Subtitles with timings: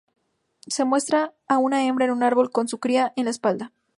[0.65, 3.71] Se muestra a una hembra en un árbol con su cría en la espalda.